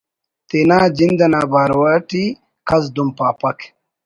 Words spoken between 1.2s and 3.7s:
انا بارو اٹی کس دن پاپک